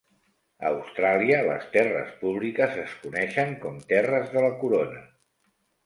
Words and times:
A 0.61 0.71
Austràlia, 0.77 1.41
les 1.49 1.67
terres 1.77 2.11
públiques 2.23 2.81
es 2.87 2.99
coneixen 3.05 3.55
com 3.67 3.81
Terres 3.95 4.37
de 4.37 4.47
la 4.49 4.53
Corona. 4.65 5.09